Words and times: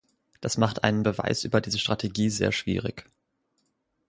Das 0.39 0.57
macht 0.57 0.83
einen 0.83 1.03
Beweis 1.03 1.43
über 1.43 1.61
diese 1.61 1.77
Strategie 1.77 2.31
sehr 2.31 2.51
schwierig. 2.51 3.05